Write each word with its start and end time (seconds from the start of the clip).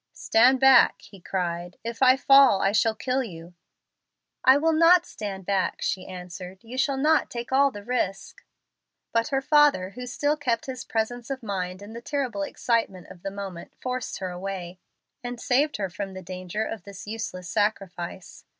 "Stand 0.13 0.59
back," 0.59 0.99
he 1.03 1.19
cried; 1.21 1.77
"if 1.83 2.01
I 2.01 2.17
fall, 2.17 2.59
I 2.59 2.71
shall 2.71 2.95
kill 2.95 3.23
you." 3.23 3.53
"I 4.43 4.57
will 4.57 4.73
not 4.73 5.05
stand 5.05 5.45
back," 5.45 5.79
she 5.83 6.07
answered. 6.07 6.63
"You 6.63 6.75
shall 6.75 6.97
not 6.97 7.29
take 7.29 7.51
all 7.51 7.69
the 7.69 7.83
risk." 7.83 8.41
But 9.11 9.27
her 9.27 9.43
father, 9.43 9.91
who 9.91 10.07
still 10.07 10.35
kept 10.37 10.65
his 10.65 10.83
presence 10.83 11.29
of 11.29 11.43
mind 11.43 11.83
in 11.83 11.93
the 11.93 12.01
terrible 12.01 12.41
excitement 12.41 13.09
of 13.11 13.21
the 13.21 13.29
moment, 13.29 13.75
forced 13.79 14.17
her 14.17 14.31
away, 14.31 14.79
and 15.23 15.39
saved 15.39 15.77
her 15.77 15.87
from 15.87 16.15
the 16.15 16.23
danger 16.23 16.63
of 16.65 16.81
this 16.81 17.05
useless 17.05 17.47
sacrifice. 17.47 18.43